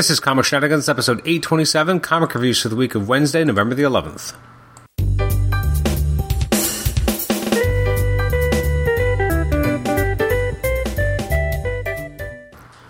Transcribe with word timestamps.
This 0.00 0.08
is 0.08 0.18
Comic 0.18 0.46
Shenanigans, 0.46 0.88
episode 0.88 1.18
827, 1.26 2.00
comic 2.00 2.34
reviews 2.34 2.62
for 2.62 2.70
the 2.70 2.74
week 2.74 2.94
of 2.94 3.06
Wednesday, 3.06 3.44
November 3.44 3.74
the 3.74 3.82
11th. 3.82 4.32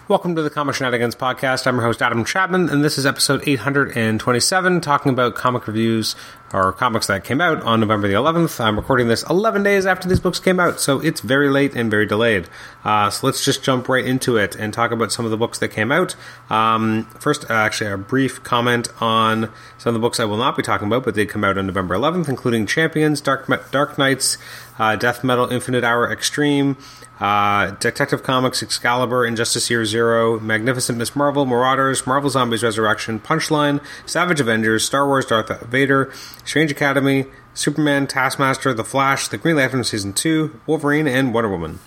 Welcome 0.07 0.37
to 0.37 0.43
the 0.43 0.51
Comic 0.51 0.77
Shenanigans 0.77 1.17
podcast. 1.17 1.67
I'm 1.67 1.75
your 1.75 1.83
host, 1.83 2.01
Adam 2.01 2.25
Chapman, 2.25 2.69
and 2.69 2.85
this 2.85 2.97
is 2.97 3.05
episode 3.05 3.43
827, 3.45 4.81
talking 4.81 5.11
about 5.11 5.35
comic 5.35 5.67
reviews 5.67 6.15
or 6.53 6.73
comics 6.73 7.07
that 7.07 7.25
came 7.25 7.41
out 7.41 7.63
on 7.63 7.81
November 7.81 8.09
the 8.09 8.15
11th. 8.15 8.61
I'm 8.61 8.77
recording 8.77 9.09
this 9.09 9.23
11 9.29 9.63
days 9.63 9.87
after 9.87 10.09
these 10.09 10.21
books 10.21 10.41
came 10.41 10.59
out, 10.59 10.81
so 10.81 11.01
it's 11.01 11.21
very 11.21 11.49
late 11.49 11.75
and 11.77 11.91
very 11.91 12.07
delayed. 12.07 12.49
Uh, 12.85 13.11
so 13.11 13.27
let's 13.27 13.45
just 13.45 13.63
jump 13.63 13.89
right 13.89 14.05
into 14.05 14.37
it 14.37 14.57
and 14.57 14.75
talk 14.75 14.91
about 14.91 15.13
some 15.13 15.25
of 15.25 15.31
the 15.31 15.37
books 15.37 15.59
that 15.59 15.69
came 15.69 15.93
out. 15.93 16.17
Um, 16.49 17.05
first, 17.19 17.49
uh, 17.51 17.55
actually, 17.55 17.91
a 17.91 17.99
brief 17.99 18.43
comment 18.43 18.89
on 19.01 19.51
some 19.79 19.91
of 19.91 19.95
the 19.95 20.01
books 20.01 20.19
I 20.19 20.25
will 20.25 20.37
not 20.37 20.57
be 20.57 20.63
talking 20.63 20.89
about, 20.89 21.05
but 21.05 21.15
they 21.15 21.27
come 21.27 21.45
out 21.45 21.57
on 21.57 21.67
November 21.67 21.95
11th, 21.95 22.29
including 22.29 22.67
Champions, 22.67 23.21
Dark, 23.21 23.49
Dark 23.71 23.99
Nights, 23.99 24.37
uh, 24.79 24.97
Death 24.97 25.23
Metal, 25.23 25.47
Infinite 25.53 25.85
Hour 25.85 26.11
Extreme, 26.11 26.77
uh, 27.21 27.73
Detective 27.73 28.23
Comics, 28.23 28.63
Excalibur, 28.63 29.27
Injustice 29.27 29.69
Year 29.69 29.85
Zero, 29.85 30.41
Magnificent 30.41 30.97
Miss 30.97 31.15
Marvel, 31.15 31.45
Marauders, 31.45 32.07
Marvel 32.07 32.31
Zombies 32.31 32.63
Resurrection, 32.63 33.21
Punchline, 33.21 33.85
Savage 34.07 34.41
Avengers, 34.41 34.85
Star 34.85 35.07
Wars 35.07 35.27
Darth 35.27 35.61
Vader, 35.67 36.11
Strange 36.45 36.71
Academy, 36.71 37.27
Superman, 37.55 38.07
Taskmaster, 38.07 38.75
The 38.75 38.85
Flash, 38.85 39.29
The 39.29 39.39
Green 39.39 39.57
Lantern 39.57 39.85
Season 39.85 40.13
2, 40.13 40.61
Wolverine, 40.67 41.07
and 41.07 41.35
Wonder 41.35 41.51
Woman. 41.51 41.81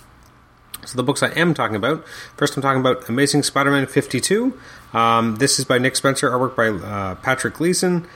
So 0.84 0.96
the 0.96 1.02
books 1.02 1.22
I 1.22 1.28
am 1.30 1.54
talking 1.54 1.76
about. 1.76 2.06
First, 2.36 2.56
I'm 2.56 2.62
talking 2.62 2.80
about 2.80 3.08
Amazing 3.08 3.42
Spider-Man 3.42 3.86
52. 3.86 4.58
Um, 4.92 5.36
this 5.36 5.58
is 5.58 5.64
by 5.64 5.78
Nick 5.78 5.96
Spencer, 5.96 6.30
artwork 6.30 6.56
by 6.56 6.68
uh, 6.68 7.14
Patrick 7.16 7.54
Gleason, 7.54 8.06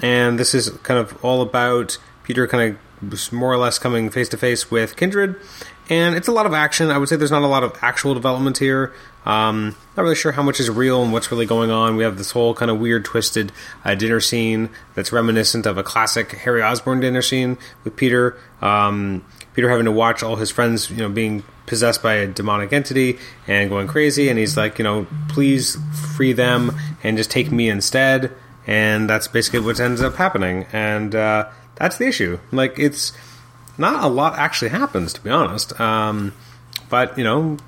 and 0.00 0.38
this 0.38 0.54
is 0.54 0.70
kind 0.82 0.98
of 0.98 1.22
all 1.24 1.42
about 1.42 1.98
Peter 2.24 2.46
kind 2.46 2.72
of 2.72 2.78
more 3.32 3.52
or 3.52 3.58
less 3.58 3.78
coming 3.78 4.10
face 4.10 4.28
to 4.30 4.36
face 4.36 4.70
with 4.70 4.96
Kindred, 4.96 5.36
and 5.88 6.16
it's 6.16 6.28
a 6.28 6.32
lot 6.32 6.46
of 6.46 6.52
action. 6.52 6.90
I 6.90 6.98
would 6.98 7.08
say 7.08 7.16
there's 7.16 7.30
not 7.30 7.42
a 7.42 7.46
lot 7.46 7.62
of 7.62 7.76
actual 7.82 8.14
development 8.14 8.58
here. 8.58 8.92
Um, 9.24 9.76
not 9.96 10.04
really 10.04 10.14
sure 10.14 10.32
how 10.32 10.42
much 10.42 10.60
is 10.60 10.70
real 10.70 11.02
and 11.02 11.12
what's 11.12 11.32
really 11.32 11.46
going 11.46 11.70
on. 11.70 11.96
We 11.96 12.04
have 12.04 12.16
this 12.16 12.30
whole 12.30 12.54
kind 12.54 12.70
of 12.70 12.78
weird, 12.78 13.04
twisted 13.04 13.50
uh, 13.84 13.94
dinner 13.96 14.20
scene 14.20 14.70
that's 14.94 15.12
reminiscent 15.12 15.66
of 15.66 15.78
a 15.78 15.82
classic 15.82 16.32
Harry 16.32 16.62
Osborn 16.62 17.00
dinner 17.00 17.22
scene 17.22 17.58
with 17.82 17.96
Peter. 17.96 18.38
Um, 18.62 19.24
Peter 19.54 19.68
having 19.68 19.86
to 19.86 19.92
watch 19.92 20.22
all 20.22 20.36
his 20.36 20.50
friends, 20.50 20.90
you 20.90 20.98
know, 20.98 21.08
being 21.08 21.42
possessed 21.66 22.02
by 22.02 22.14
a 22.14 22.26
demonic 22.26 22.72
entity 22.72 23.18
and 23.48 23.68
going 23.68 23.88
crazy, 23.88 24.28
and 24.28 24.38
he's 24.38 24.56
like, 24.56 24.78
you 24.78 24.84
know, 24.84 25.06
please 25.28 25.76
free 26.14 26.32
them 26.32 26.76
and 27.02 27.16
just 27.16 27.30
take 27.30 27.50
me 27.50 27.68
instead. 27.68 28.32
And 28.66 29.08
that's 29.08 29.28
basically 29.28 29.60
what 29.60 29.78
ends 29.80 30.02
up 30.02 30.16
happening, 30.16 30.66
and 30.72 31.14
uh, 31.14 31.48
that's 31.76 31.98
the 31.98 32.06
issue. 32.06 32.38
Like 32.52 32.78
it's 32.78 33.12
not 33.78 34.04
a 34.04 34.08
lot 34.08 34.38
actually 34.38 34.70
happens, 34.70 35.12
to 35.14 35.20
be 35.20 35.30
honest. 35.30 35.78
Um, 35.80 36.32
but 36.88 37.16
you 37.16 37.24
know, 37.24 37.58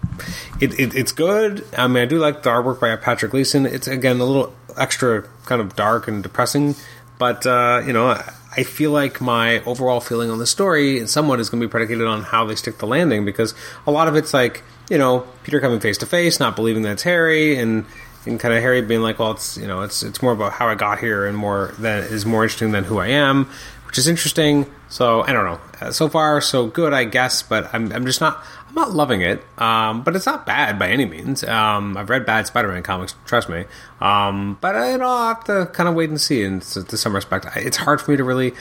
it, 0.61 0.79
it, 0.79 0.95
it's 0.95 1.13
good. 1.13 1.65
I 1.77 1.87
mean, 1.87 2.03
I 2.03 2.07
do 2.07 2.19
like 2.19 2.43
the 2.43 2.51
artwork 2.51 2.81
by 2.81 2.95
Patrick 2.97 3.33
Gleason. 3.33 3.67
It's 3.67 3.87
again 3.87 4.21
a 4.21 4.25
little 4.25 4.55
extra 4.77 5.23
kind 5.47 5.61
of 5.61 5.77
dark 5.77 6.09
and 6.09 6.23
depressing, 6.23 6.75
but 7.19 7.47
uh, 7.47 7.83
you 7.87 7.93
know, 7.93 8.21
I 8.57 8.63
feel 8.63 8.91
like 8.91 9.21
my 9.21 9.61
overall 9.65 10.01
feeling 10.01 10.31
on 10.31 10.39
the 10.39 10.47
story 10.47 11.07
somewhat 11.07 11.41
is 11.41 11.51
going 11.51 11.61
to 11.61 11.67
be 11.67 11.71
predicated 11.71 12.07
on 12.07 12.23
how 12.23 12.45
they 12.45 12.55
stick 12.55 12.79
the 12.79 12.87
landing 12.87 13.25
because 13.25 13.55
a 13.87 13.91
lot 13.91 14.09
of 14.09 14.17
it's 14.17 14.33
like 14.33 14.63
you 14.89 14.99
know 14.99 15.27
Peter 15.45 15.61
coming 15.61 15.81
face 15.81 15.99
to 15.99 16.07
face, 16.07 16.41
not 16.41 16.57
believing 16.57 16.83
that 16.83 16.93
it's 16.93 17.03
Harry, 17.03 17.59
and 17.59 17.87
and 18.25 18.39
kind 18.39 18.55
of 18.55 18.61
Harry 18.63 18.83
being 18.83 19.01
like, 19.01 19.19
well, 19.19 19.33
it's 19.33 19.57
you 19.57 19.67
know, 19.67 19.83
it's 19.83 20.03
it's 20.03 20.23
more 20.23 20.33
about 20.33 20.53
how 20.53 20.69
I 20.69 20.75
got 20.75 21.01
here 21.01 21.27
and 21.27 21.37
more 21.37 21.75
that 21.81 22.05
is 22.05 22.25
more 22.25 22.45
interesting 22.45 22.71
than 22.71 22.85
who 22.85 22.99
I 22.99 23.09
am 23.09 23.51
which 23.89 23.97
is 23.97 24.07
interesting. 24.07 24.71
So 24.91 25.23
I 25.23 25.33
don't 25.33 25.47
know. 25.47 25.61
Uh, 25.81 25.91
so 25.93 26.11
far, 26.11 26.43
so 26.43 26.67
good, 26.67 26.93
I 26.93 27.05
guess. 27.05 27.43
But 27.43 27.75
I'm, 27.75 27.91
I'm 27.91 28.05
just 28.05 28.21
not. 28.21 28.45
I'm 28.69 28.75
not 28.75 28.91
loving 28.93 29.23
it. 29.23 29.43
Um, 29.59 30.05
but 30.05 30.15
it's 30.15 30.27
not 30.27 30.45
bad 30.45 30.79
by 30.79 30.91
any 30.91 31.07
means. 31.07 31.43
Um, 31.43 31.97
I've 31.97 32.11
read 32.11 32.27
bad 32.27 32.47
Spider-Man 32.47 32.83
comics, 32.83 33.15
trust 33.25 33.49
me. 33.49 33.65
Um, 33.99 34.59
but 34.61 34.77
I, 34.77 34.93
you 34.93 34.99
know, 34.99 35.09
I 35.09 35.29
have 35.29 35.45
to 35.45 35.71
kind 35.73 35.89
of 35.89 35.95
wait 35.95 36.11
and 36.11 36.21
see. 36.21 36.45
And 36.45 36.61
to, 36.61 36.85
to 36.85 36.99
some 36.99 37.15
respect, 37.15 37.47
it's 37.57 37.79
hard 37.79 38.03
for 38.03 38.11
me 38.11 38.19
to 38.19 38.25
really 38.25 38.53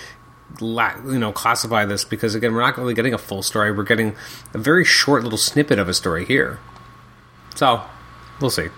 you 0.61 1.19
know 1.19 1.33
classify 1.33 1.83
this 1.83 2.05
because 2.05 2.33
again 2.33 2.53
we're 2.53 2.61
not 2.61 2.77
really 2.77 2.93
getting 2.93 3.13
a 3.13 3.17
full 3.17 3.43
story 3.43 3.69
we're 3.69 3.83
getting 3.83 4.15
a 4.53 4.57
very 4.57 4.85
short 4.85 5.21
little 5.21 5.37
snippet 5.37 5.77
of 5.77 5.89
a 5.89 5.93
story 5.93 6.23
here 6.23 6.57
so 7.53 7.83
we'll 8.39 8.49
see 8.49 8.69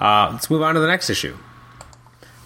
uh, 0.00 0.30
let's 0.32 0.50
move 0.50 0.62
on 0.62 0.74
to 0.74 0.80
the 0.80 0.86
next 0.86 1.10
issue 1.10 1.36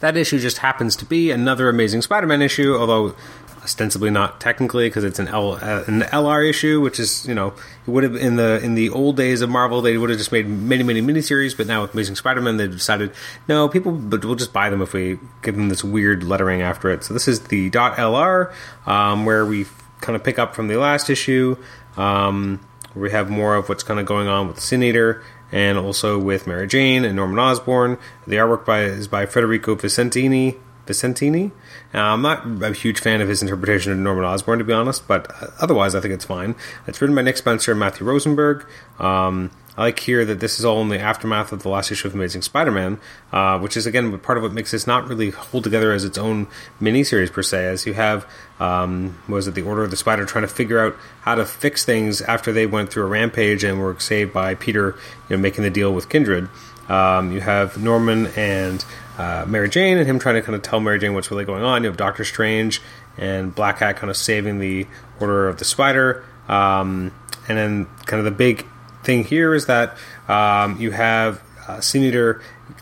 that 0.04 0.19
issue 0.19 0.38
just 0.38 0.59
happens 0.59 0.97
to 0.97 1.06
be 1.06 1.31
another 1.31 1.71
Amazing 1.71 2.03
Spider-Man 2.03 2.42
issue, 2.42 2.76
although 2.76 3.15
ostensibly 3.64 4.10
not 4.10 4.41
technically 4.41 4.86
because 4.88 5.02
it's 5.02 5.19
an 5.19 5.26
L 5.28 5.52
uh, 5.54 5.82
an 5.86 6.02
LR 6.02 6.48
issue, 6.48 6.80
which 6.80 7.00
is 7.00 7.26
you 7.26 7.34
know 7.34 7.48
it 7.86 7.91
would 7.91 8.04
have 8.04 8.14
in 8.14 8.36
the 8.36 8.62
in 8.62 8.75
the 8.75 8.91
old 8.91 9.16
days 9.16 9.41
of 9.41 9.50
Marvel 9.50 9.80
they 9.80 9.97
would 9.97 10.10
have 10.10 10.19
just 10.19 10.30
made 10.30 10.47
many 10.47 10.82
many 10.82 11.00
miniseries, 11.00 11.56
but 11.56 11.66
now 11.66 11.82
with 11.82 11.94
Amazing 11.94 12.16
Spider-Man 12.16 12.58
they 12.58 12.69
decided 12.69 13.12
no 13.48 13.69
people 13.69 13.92
but 13.92 14.24
we'll 14.24 14.36
just 14.36 14.53
buy 14.53 14.70
them 14.70 14.82
if 14.82 14.92
we 14.92 15.19
give 15.42 15.56
them 15.56 15.70
this 15.70 15.82
weird 15.82 16.22
lettering 16.22 16.62
after 16.62 16.91
it. 16.91 17.03
So 17.03 17.14
this 17.14 17.26
is 17.26 17.41
the 17.44 17.70
dot 17.70 17.97
LR 17.97 18.54
um, 18.86 19.24
where 19.24 19.44
we 19.44 19.66
kind 20.00 20.14
of 20.14 20.22
pick 20.22 20.38
up 20.38 20.54
from 20.54 20.69
the 20.69 20.76
last 20.76 21.08
issue. 21.08 21.56
Um, 21.97 22.60
we 22.94 23.10
have 23.10 23.30
more 23.30 23.56
of 23.56 23.69
what's 23.69 23.82
kind 23.82 23.98
of 23.98 24.06
going 24.06 24.28
on 24.28 24.47
with 24.47 24.60
Sin 24.60 24.82
Eater 24.82 25.22
and 25.50 25.78
also 25.78 26.19
with 26.19 26.47
Mary 26.47 26.66
Jane 26.66 27.04
and 27.04 27.16
Norman 27.16 27.38
Osborn. 27.38 27.98
The 28.26 28.36
artwork 28.36 28.64
by 28.64 28.82
is 28.82 29.08
by 29.08 29.26
Federico 29.26 29.74
Vicentini. 29.74 30.58
Vicentini. 30.87 31.50
Uh, 31.95 31.99
I'm 31.99 32.22
not 32.22 32.62
a 32.62 32.72
huge 32.72 33.00
fan 33.00 33.21
of 33.21 33.28
his 33.28 33.43
interpretation 33.43 33.93
of 33.93 33.99
Norman 33.99 34.25
Osborn, 34.25 34.59
to 34.59 34.65
be 34.65 34.72
honest, 34.72 35.06
but 35.06 35.31
uh, 35.31 35.49
otherwise 35.61 35.95
I 35.95 36.00
think 36.00 36.15
it's 36.15 36.25
fine. 36.25 36.55
It's 36.87 37.00
written 37.00 37.17
by 37.17 37.22
Nick 37.22 37.37
Spencer 37.37 37.72
and 37.72 37.81
Matthew 37.81 38.06
Rosenberg. 38.06 38.67
Um, 38.99 39.50
I 39.77 39.83
like 39.83 39.99
here 39.99 40.25
that 40.25 40.39
this 40.39 40.61
is 40.61 40.65
all 40.65 40.81
in 40.83 40.89
the 40.89 41.00
aftermath 41.00 41.50
of 41.50 41.65
the 41.65 41.69
last 41.69 41.91
issue 41.91 42.06
of 42.06 42.15
Amazing 42.15 42.43
Spider-Man, 42.43 43.00
uh, 43.33 43.59
which 43.59 43.77
is 43.77 43.87
again 43.87 44.17
part 44.21 44.39
of 44.39 44.45
what 44.45 44.53
makes 44.53 44.71
this 44.71 44.87
not 44.87 45.09
really 45.09 45.31
hold 45.31 45.65
together 45.65 45.91
as 45.91 46.05
its 46.05 46.17
own 46.17 46.47
miniseries 46.81 47.33
per 47.33 47.43
se. 47.43 47.66
As 47.66 47.84
you 47.84 47.95
have, 47.95 48.25
um, 48.61 49.19
was 49.28 49.49
it 49.49 49.55
the 49.55 49.62
Order 49.62 49.83
of 49.83 49.91
the 49.91 49.97
Spider 49.97 50.27
trying 50.27 50.47
to 50.47 50.49
figure 50.49 50.78
out 50.78 50.97
how 51.22 51.34
to 51.34 51.45
fix 51.45 51.84
things 51.84 52.22
after 52.22 52.53
they 52.53 52.66
went 52.66 52.91
through 52.93 53.03
a 53.03 53.09
rampage 53.09 53.65
and 53.65 53.81
were 53.81 53.99
saved 53.99 54.33
by 54.33 54.55
Peter, 54.55 54.95
you 55.28 55.37
know, 55.37 55.43
making 55.43 55.65
the 55.65 55.71
deal 55.71 55.93
with 55.93 56.09
Kindred. 56.09 56.49
Um, 56.89 57.33
you 57.33 57.41
have 57.41 57.83
Norman 57.83 58.27
and 58.37 58.84
uh, 59.19 59.45
Mary 59.47 59.69
Jane, 59.69 59.99
and 59.99 60.06
him 60.06 60.19
trying 60.19 60.37
to 60.37 60.43
kind 60.43 60.55
of 60.55 60.62
tell 60.62 60.81
Mary 60.81 60.99
Jane 60.99 61.15
what's 61.15 61.31
really 61.31 61.45
going 61.45 61.62
on. 61.62 61.83
You 61.83 61.89
have 61.89 61.97
Doctor 61.97 62.25
Strange 62.25 62.81
and 63.17 63.55
Black 63.55 63.78
Hat 63.78 63.97
kind 63.97 64.11
of 64.11 64.17
saving 64.17 64.59
the 64.59 64.87
Order 65.21 65.49
of 65.49 65.59
the 65.59 65.65
Spider. 65.65 66.25
Um, 66.49 67.12
and 67.49 67.56
then 67.59 67.87
kind 68.06 68.19
of 68.19 68.25
the 68.25 68.31
big 68.31 68.67
thing 69.03 69.25
here 69.25 69.55
is 69.55 69.67
that 69.67 69.97
um, 70.28 70.81
you 70.81 70.91
have 70.91 71.43
uh, 71.69 71.81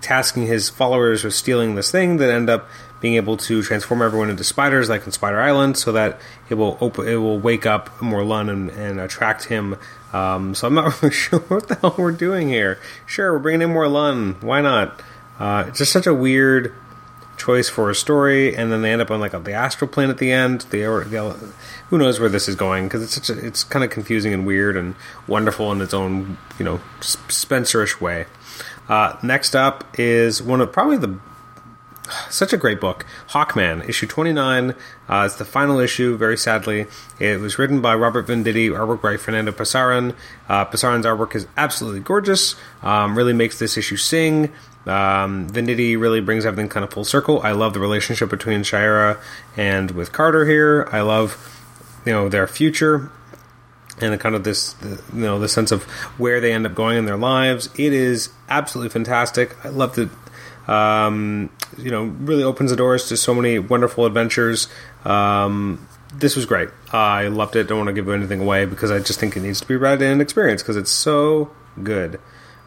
tasking 0.01 0.47
his 0.47 0.69
followers 0.69 1.25
with 1.25 1.35
stealing 1.35 1.75
this 1.75 1.91
thing 1.91 2.17
that 2.19 2.31
end 2.31 2.49
up 2.49 2.69
being 3.03 3.15
able 3.17 3.37
to 3.37 3.63
transform 3.63 4.01
everyone 4.01 4.31
into 4.31 4.45
spiders, 4.45 4.89
like 4.89 5.05
in 5.05 5.13
Spider 5.13 5.41
Island, 5.41 5.77
so 5.77 5.91
that 5.93 6.21
it 6.49 6.55
will 6.55 6.79
open, 6.81 7.09
it 7.09 7.17
will 7.17 7.39
wake 7.39 7.67
up 7.67 7.91
Morlun 7.99 8.49
and, 8.49 8.71
and 8.71 9.01
attract 9.01 9.45
him. 9.47 9.77
Um, 10.13 10.55
so 10.55 10.69
I'm 10.69 10.75
not 10.75 11.03
really 11.03 11.13
sure 11.13 11.41
what 11.41 11.69
the 11.69 11.75
hell 11.75 11.97
we're 11.99 12.13
doing 12.13 12.49
here. 12.49 12.79
Sure, 13.05 13.33
we're 13.33 13.41
bringing 13.41 13.63
in 13.63 13.75
Morlun. 13.75 14.41
Why 14.41 14.63
not? 14.63 15.03
Uh, 15.39 15.65
it's 15.67 15.79
just 15.79 15.93
such 15.93 16.07
a 16.07 16.15
weird 16.15 16.73
choice 17.37 17.69
for 17.69 17.91
a 17.91 17.95
story, 17.95 18.55
and 18.55 18.71
then 18.71 18.83
they 18.83 18.93
end 18.93 19.03
up 19.03 19.11
on 19.11 19.19
like 19.19 19.33
the 19.33 19.53
astral 19.53 19.91
plane 19.91 20.09
at 20.09 20.19
the 20.19 20.31
end. 20.31 20.61
The, 20.71 20.83
who 21.89 21.99
knows 21.99 22.21
where 22.21 22.29
this 22.29 22.47
is 22.47 22.55
going 22.55 22.87
because 22.87 23.03
it's 23.03 23.15
such 23.15 23.31
a, 23.31 23.45
it's 23.45 23.65
kind 23.65 23.85
of 23.85 23.91
confusing 23.91 24.33
and 24.33 24.47
weird 24.47 24.77
and 24.77 24.95
wonderful 25.27 25.73
in 25.73 25.81
its 25.81 25.93
own 25.93 26.39
you 26.57 26.65
know 26.65 26.81
Spencerish 27.01 28.01
way. 28.01 28.27
Uh, 28.89 29.17
next 29.25 29.57
up 29.57 29.99
is 29.99 30.41
one 30.41 30.61
of 30.61 30.73
probably 30.73 30.99
the 30.99 31.19
such 32.31 32.53
a 32.53 32.57
great 32.57 32.81
book, 32.81 33.07
Hawkman, 33.29 33.89
issue 33.89 34.07
29. 34.07 34.71
Uh, 35.09 35.23
it's 35.27 35.37
the 35.37 35.45
final 35.45 35.79
issue, 35.79 36.17
very 36.17 36.37
sadly. 36.37 36.87
It 37.21 37.41
was 37.41 37.59
written 37.59 37.81
by 37.81 37.95
Robert 37.95 38.27
Venditti, 38.27 38.71
artwork 38.71 39.01
by 39.03 39.17
Fernando 39.17 39.53
Pasarin. 39.53 40.15
Uh, 40.49 40.65
Pasarin's 40.65 41.07
artwork 41.07 41.35
is 41.35 41.47
absolutely 41.57 42.01
gorgeous, 42.01 42.57
um, 42.83 43.17
really 43.17 43.33
makes 43.33 43.59
this 43.59 43.77
issue 43.77 43.97
sing. 43.97 44.53
Um, 44.85 45.49
Venditti 45.49 45.99
really 45.99 46.21
brings 46.21 46.45
everything 46.45 46.69
kind 46.69 46.85
of 46.85 46.93
full 46.93 47.05
circle. 47.05 47.41
I 47.43 47.53
love 47.53 47.73
the 47.73 47.81
relationship 47.81 48.29
between 48.31 48.63
Shiera 48.63 49.19
and 49.57 49.93
with 49.93 50.13
Carter 50.13 50.45
here. 50.45 50.89
I 50.91 51.03
love 51.03 51.49
you 52.05 52.13
know 52.13 52.29
their 52.29 52.47
future 52.47 53.11
and 54.01 54.19
kind 54.19 54.35
of 54.35 54.43
this 54.43 54.75
you 54.83 55.21
know 55.21 55.39
the 55.39 55.49
sense 55.49 55.71
of 55.71 55.85
where 56.19 56.41
they 56.41 56.53
end 56.53 56.67
up 56.67 56.75
going 56.75 56.99
in 56.99 57.05
their 57.05 57.17
lives. 57.17 57.69
It 57.77 57.93
is 57.93 58.31
absolutely 58.49 58.91
fantastic. 58.91 59.57
I 59.65 59.69
love 59.69 59.97
it. 59.99 60.09
Um, 60.69 61.51
you 61.79 61.91
know, 61.91 62.05
really 62.05 62.43
opens 62.43 62.71
the 62.71 62.77
doors 62.77 63.09
to 63.09 63.17
so 63.17 63.35
many 63.35 63.59
wonderful 63.59 64.07
adventures. 64.07 64.69
Um, 65.05 65.87
this 66.15 66.37
was 66.37 66.47
great. 66.47 66.69
I 66.93 67.29
loved 67.29 67.57
it. 67.57 67.69
Don't 67.69 67.79
want 67.79 67.89
to 67.89 67.95
give 67.95 68.09
anything 68.09 68.41
away 68.41 68.65
because 68.67 68.91
I 68.91 68.99
just 68.99 69.19
think 69.19 69.37
it 69.37 69.41
needs 69.41 69.61
to 69.61 69.67
be 69.67 69.77
read 69.77 70.03
and 70.03 70.21
experienced 70.21 70.65
because 70.65 70.77
it's 70.77 70.91
so 70.91 71.51
good. 71.83 72.21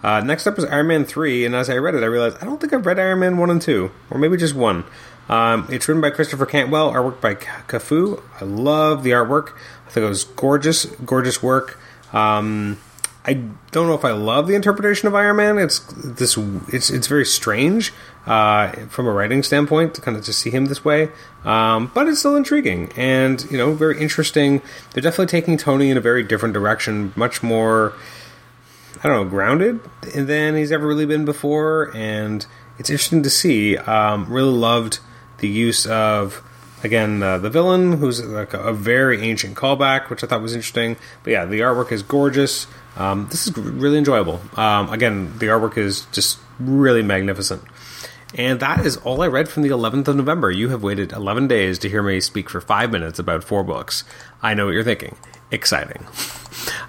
Uh, 0.03 0.21
next 0.21 0.45
up 0.45 0.57
is 0.57 0.65
Iron 0.65 0.87
Man 0.87 1.05
3, 1.05 1.45
and 1.45 1.55
as 1.55 1.69
I 1.69 1.77
read 1.77 1.95
it, 1.95 2.03
I 2.03 2.07
realized 2.07 2.37
I 2.41 2.45
don't 2.45 2.59
think 2.61 2.73
I've 2.73 2.85
read 2.85 2.99
Iron 2.99 3.19
Man 3.19 3.37
1 3.37 3.49
and 3.49 3.61
2, 3.61 3.91
or 4.11 4.19
maybe 4.19 4.37
just 4.37 4.53
1. 4.53 4.83
Um, 5.29 5.67
it's 5.71 5.87
written 5.87 6.01
by 6.01 6.11
Christopher 6.11 6.45
Cantwell, 6.45 6.91
artwork 6.91 7.19
by 7.19 7.35
CAFU. 7.35 8.21
I 8.39 8.45
love 8.45 9.03
the 9.03 9.11
artwork. 9.11 9.53
I 9.87 9.89
think 9.89 10.05
it 10.05 10.09
was 10.09 10.23
gorgeous, 10.23 10.85
gorgeous 10.85 11.41
work. 11.41 11.79
Um, 12.13 12.77
I 13.27 13.33
don't 13.71 13.87
know 13.87 13.95
if 13.95 14.05
I 14.05 14.11
love 14.11 14.47
the 14.47 14.53
interpretation 14.53 15.07
of 15.07 15.15
Iron 15.15 15.37
Man. 15.37 15.57
It's 15.57 15.79
this. 15.79 16.37
It's 16.67 16.91
it's 16.91 17.07
very 17.07 17.25
strange 17.25 17.91
uh, 18.27 18.69
from 18.89 19.07
a 19.07 19.11
writing 19.11 19.41
standpoint 19.41 19.95
to 19.95 20.01
kind 20.01 20.15
of 20.15 20.23
just 20.23 20.39
see 20.39 20.51
him 20.51 20.65
this 20.65 20.85
way, 20.85 21.09
um, 21.43 21.91
but 21.95 22.07
it's 22.07 22.19
still 22.19 22.35
intriguing 22.35 22.91
and 22.95 23.43
you 23.49 23.57
know 23.57 23.73
very 23.73 23.99
interesting. 23.99 24.61
They're 24.93 25.01
definitely 25.01 25.27
taking 25.27 25.57
Tony 25.57 25.89
in 25.89 25.97
a 25.97 26.01
very 26.01 26.21
different 26.21 26.53
direction, 26.53 27.13
much 27.15 27.41
more. 27.41 27.93
I 29.03 29.09
don't 29.09 29.25
know, 29.25 29.29
grounded 29.29 29.81
than 30.13 30.55
he's 30.55 30.71
ever 30.71 30.87
really 30.87 31.05
been 31.05 31.25
before, 31.25 31.91
and 31.95 32.45
it's 32.77 32.89
interesting 32.89 33.23
to 33.23 33.29
see. 33.29 33.77
Um, 33.77 34.27
really 34.29 34.53
loved 34.53 34.99
the 35.39 35.47
use 35.47 35.85
of 35.87 36.43
again 36.83 37.23
uh, 37.23 37.39
the 37.39 37.49
villain, 37.49 37.93
who's 37.93 38.23
like 38.23 38.53
a, 38.53 38.59
a, 38.59 38.73
very 38.73 39.21
ancient 39.21 39.57
callback, 39.57 40.09
which 40.09 40.23
I 40.23 40.27
thought 40.27 40.41
was 40.41 40.53
interesting. 40.53 40.95
But 41.23 41.31
yeah, 41.31 41.45
the 41.45 41.59
artwork 41.61 41.91
is 41.91 42.03
gorgeous. 42.03 42.67
Um, 42.95 43.27
this 43.29 43.47
is 43.47 43.57
really 43.57 43.97
enjoyable. 43.97 44.41
Um, 44.55 44.89
again, 44.89 45.37
the 45.39 45.47
artwork 45.47 45.77
is 45.77 46.05
just 46.11 46.39
really 46.59 47.03
magnificent. 47.03 47.61
And 48.37 48.59
that 48.59 48.85
is 48.85 48.97
all 48.97 49.21
I 49.21 49.27
read 49.27 49.47
from 49.47 49.63
the 49.63 49.69
11th 49.69 50.09
of 50.09 50.15
November. 50.17 50.51
You 50.51 50.69
have 50.69 50.83
waited 50.83 51.13
11 51.13 51.47
days 51.47 51.79
to 51.79 51.89
hear 51.89 52.03
me 52.03 52.19
speak 52.19 52.49
for 52.49 52.59
five 52.59 52.91
minutes 52.91 53.17
about 53.19 53.43
four 53.43 53.63
books. 53.63 54.03
I 54.41 54.53
know 54.53 54.65
what 54.65 54.73
you're 54.73 54.83
thinking. 54.83 55.15
Exciting. 55.51 56.05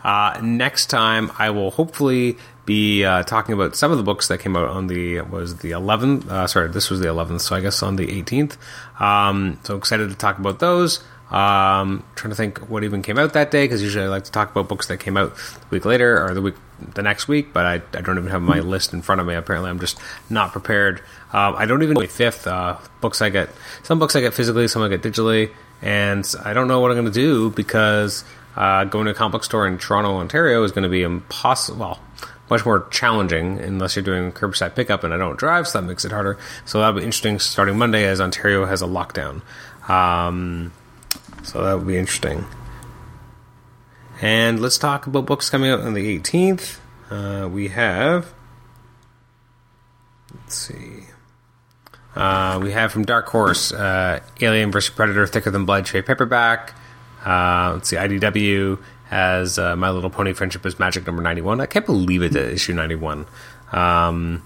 Uh, 0.05 0.39
next 0.43 0.87
time, 0.87 1.33
I 1.39 1.51
will 1.51 1.73
hopefully 1.73 2.39
be 2.65 3.05
uh, 3.05 3.25
talking 3.25 3.53
about 3.53 3.77
some 3.77 3.91
of 3.91 3.99
the 3.99 4.05
books 4.05 4.29
that 4.29 4.39
came 4.39 4.57
out 4.57 4.69
on 4.69 4.87
the 4.87 5.21
was 5.23 5.59
the 5.59 5.73
11th. 5.73 6.29
Uh, 6.29 6.47
sorry, 6.47 6.69
this 6.69 6.89
was 6.89 7.01
the 7.01 7.07
11th, 7.07 7.41
so 7.41 7.57
I 7.57 7.61
guess 7.61 7.83
on 7.83 7.97
the 7.97 8.07
18th. 8.07 8.57
Um, 9.01 9.59
so 9.65 9.77
excited 9.77 10.09
to 10.09 10.17
talk 10.17 10.39
about 10.39 10.61
those. 10.61 11.03
Um, 11.31 12.05
trying 12.15 12.31
to 12.31 12.37
think 12.37 12.59
what 12.71 12.85
even 12.85 13.03
came 13.03 13.19
out 13.19 13.33
that 13.33 13.51
day 13.51 13.65
because 13.65 13.83
usually 13.83 14.05
I 14.05 14.09
like 14.09 14.25
to 14.25 14.31
talk 14.31 14.53
about 14.53 14.69
books 14.69 14.87
that 14.87 15.01
came 15.01 15.17
out 15.17 15.35
the 15.35 15.67
week 15.71 15.85
later 15.85 16.25
or 16.25 16.35
the 16.35 16.41
week 16.41 16.55
the 16.95 17.03
next 17.03 17.27
week, 17.27 17.53
but 17.53 17.67
I, 17.67 17.75
I 17.97 18.01
don't 18.01 18.17
even 18.17 18.31
have 18.31 18.43
my 18.43 18.61
list 18.61 18.93
in 18.93 19.03
front 19.03 19.21
of 19.21 19.27
me. 19.27 19.35
Apparently, 19.35 19.71
I'm 19.71 19.81
just 19.81 19.99
not 20.31 20.53
prepared. 20.53 21.01
Um, 21.33 21.57
I 21.57 21.67
don't 21.67 21.83
even 21.83 21.95
know 21.95 22.07
fifth 22.07 22.47
uh, 22.47 22.79
books 23.01 23.21
I 23.21 23.31
get. 23.31 23.51
Some 23.83 23.99
books 23.99 24.15
I 24.15 24.21
get 24.21 24.35
physically, 24.35 24.69
some 24.69 24.83
I 24.83 24.89
get 24.89 25.03
digitally, 25.03 25.51
and 25.83 26.25
I 26.45 26.53
don't 26.53 26.69
know 26.69 26.81
what 26.81 26.91
I'm 26.93 26.97
going 26.97 27.07
to 27.07 27.13
do 27.13 27.51
because 27.51 28.25
uh, 28.55 28.85
going 28.85 29.07
to 29.07 29.11
a 29.11 29.15
comic 29.15 29.33
book 29.33 29.45
store 29.45 29.67
in 29.67 29.79
Toronto, 29.79 30.17
Ontario, 30.19 30.63
is 30.63 30.71
going 30.71 30.85
to 30.85 30.89
be 30.89 31.03
impossible. 31.03 31.79
Well, 31.79 32.01
much 32.49 32.65
more 32.65 32.87
challenging 32.91 33.59
unless 33.59 33.97
you're 33.97 34.05
doing 34.05 34.31
curbside 34.31 34.77
pickup, 34.77 35.03
and 35.03 35.13
I 35.13 35.17
don't 35.17 35.37
drive, 35.37 35.67
so 35.67 35.81
that 35.81 35.87
makes 35.87 36.05
it 36.05 36.13
harder. 36.13 36.39
So 36.65 36.79
that'll 36.79 36.95
be 36.95 37.05
interesting 37.05 37.39
starting 37.41 37.77
Monday 37.77 38.05
as 38.05 38.21
Ontario 38.21 38.67
has 38.67 38.83
a 38.83 38.87
lockdown. 38.87 39.43
Um, 39.89 40.73
so 41.47 41.63
that 41.63 41.75
would 41.79 41.87
be 41.87 41.97
interesting. 41.97 42.45
And 44.21 44.61
let's 44.61 44.79
talk 44.79 45.07
about 45.07 45.27
books 45.27 45.49
coming 45.49 45.71
out 45.71 45.81
on 45.81 45.95
the 45.95 46.19
18th. 46.19 46.79
Uh, 47.09 47.49
we 47.49 47.69
have. 47.69 48.35
Let's 50.35 50.57
see. 50.57 51.05
Uh, 52.15 52.59
we 52.63 52.73
have 52.73 52.91
from 52.91 53.05
Dark 53.05 53.29
Horse 53.29 53.73
uh, 53.73 54.21
Alien 54.41 54.73
vs. 54.73 54.95
Predator 54.95 55.27
Thicker 55.27 55.51
Than 55.51 55.67
Blood 55.67 55.87
trade 55.87 56.07
paperback. 56.07 56.75
Uh, 57.25 57.73
let's 57.75 57.91
see. 57.91 57.97
IDW 57.97 58.83
has 59.09 59.59
uh, 59.59 59.77
My 59.77 59.91
Little 59.91 60.11
Pony 60.11 60.33
Friendship 60.33 60.67
is 60.67 60.79
Magic 60.79 61.07
number 61.07 61.23
91. 61.23 61.61
I 61.61 61.67
can't 61.67 61.87
believe 61.87 62.23
it, 62.23 62.35
issue 62.35 62.73
91. 62.73 63.27
Um, 63.73 64.43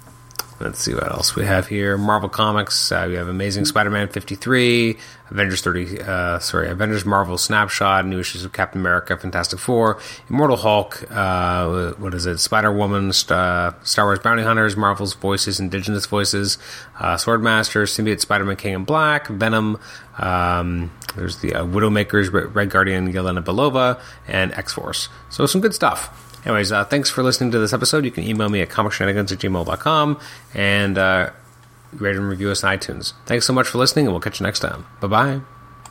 Let's 0.61 0.79
see 0.79 0.93
what 0.93 1.11
else 1.11 1.35
we 1.35 1.47
have 1.47 1.69
here. 1.69 1.97
Marvel 1.97 2.29
Comics. 2.29 2.93
Uh, 2.93 3.07
we 3.09 3.15
have 3.15 3.29
Amazing 3.29 3.65
Spider-Man 3.65 4.09
53, 4.09 4.99
Avengers 5.31 5.63
30. 5.63 6.03
Uh, 6.03 6.39
sorry, 6.39 6.69
Avengers 6.69 7.07
Marvel 7.07 7.39
Snapshot, 7.39 8.05
new 8.05 8.21
issues 8.21 8.45
of 8.45 8.53
Captain 8.53 8.79
America, 8.79 9.17
Fantastic 9.17 9.59
Four, 9.59 9.99
Immortal 10.29 10.59
Hulk. 10.59 11.11
Uh, 11.11 11.93
what 11.93 12.13
is 12.13 12.27
it? 12.27 12.37
Spider 12.39 12.71
Woman, 12.71 13.09
uh, 13.09 13.73
Star 13.83 14.05
Wars 14.05 14.19
Bounty 14.19 14.43
Hunters, 14.43 14.77
Marvel's 14.77 15.15
Voices, 15.15 15.61
Indigenous 15.61 16.05
Voices, 16.05 16.59
uh, 16.99 17.15
Swordmaster, 17.17 17.85
Symbiote 17.85 18.21
Spider-Man 18.21 18.57
King 18.57 18.75
in 18.75 18.85
Black, 18.85 19.29
Venom. 19.29 19.79
Um, 20.19 20.91
there's 21.17 21.39
the 21.39 21.55
uh, 21.55 21.65
Widowmakers, 21.65 22.55
Red 22.55 22.69
Guardian, 22.69 23.11
Yelena 23.11 23.43
Belova, 23.43 23.99
and 24.29 24.53
X 24.53 24.75
Force. 24.75 25.09
So 25.31 25.47
some 25.47 25.63
good 25.63 25.73
stuff. 25.75 26.30
Anyways, 26.45 26.73
uh, 26.73 26.85
thanks 26.85 27.11
for 27.11 27.23
listening 27.23 27.51
to 27.53 27.59
this 27.59 27.73
episode. 27.73 28.05
You 28.05 28.11
can 28.11 28.25
email 28.25 28.49
me 28.49 28.61
at 28.61 28.69
comicshenanigans 28.69 29.33
at 29.33 29.39
gmail.com 29.39 30.21
and 30.55 30.99
uh, 30.99 31.31
rate 31.93 32.17
and 32.17 32.29
review 32.29 32.51
us 32.51 32.65
on 32.65 32.77
iTunes. 32.77 33.13
Thanks 33.27 33.47
so 33.47 33.53
much 33.53 33.69
for 33.69 33.79
listening, 33.79 34.07
and 34.07 34.13
we'll 34.15 34.21
catch 34.21 34.41
you 34.41 34.47
next 34.47 34.61
time. 34.61 34.87
Bye 35.01 35.09
bye. 35.09 35.60